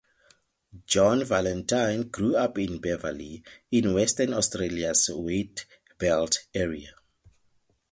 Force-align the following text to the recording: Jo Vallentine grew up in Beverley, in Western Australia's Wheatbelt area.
Jo 0.87 1.19
Vallentine 1.27 2.05
grew 2.09 2.35
up 2.35 2.57
in 2.57 2.79
Beverley, 2.79 3.43
in 3.69 3.93
Western 3.93 4.33
Australia's 4.33 5.07
Wheatbelt 5.13 6.39
area. 6.55 6.95